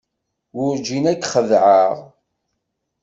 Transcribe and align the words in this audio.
Werǧin 0.57 1.05
ad 1.11 1.19
k-xedɛeɣ. 1.23 1.97